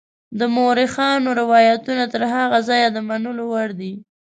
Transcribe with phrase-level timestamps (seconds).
[0.39, 3.45] د مورخانو روایتونه تر هغه ځایه د منلو
[3.79, 3.93] دي.